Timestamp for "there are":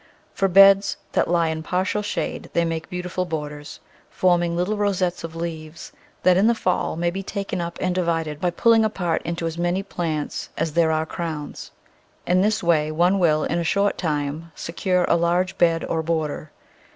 10.65-11.05